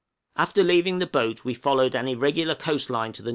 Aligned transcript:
}After 0.35 0.63
leaving 0.63 0.97
the 0.97 1.05
boat 1.05 1.45
we 1.45 1.53
followed 1.53 1.93
an 1.93 2.07
irregular 2.07 2.55
coast 2.55 2.89
line 2.89 3.13
to 3.13 3.21
the 3.21 3.29
N. 3.29 3.29